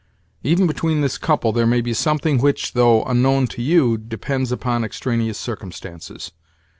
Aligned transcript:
Even 0.41 0.65
between 0.65 1.01
this 1.01 1.19
couple 1.19 1.51
there 1.51 1.67
may 1.67 1.79
be 1.79 1.93
something 1.93 2.39
which, 2.39 2.73
though 2.73 3.03
unknown 3.03 3.45
to 3.45 3.61
you, 3.61 3.99
depends 3.99 4.51
upon 4.51 4.83
extraneous 4.83 5.37
circumstances. 5.37 6.31